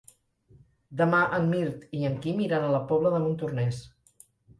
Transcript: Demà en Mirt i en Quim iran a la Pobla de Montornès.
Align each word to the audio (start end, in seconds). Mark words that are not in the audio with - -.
Demà 1.01 1.19
en 1.37 1.43
Mirt 1.51 1.83
i 1.97 2.01
en 2.09 2.15
Quim 2.23 2.39
iran 2.45 2.65
a 2.65 2.71
la 2.77 2.79
Pobla 2.93 3.13
de 3.17 3.21
Montornès. 3.27 3.83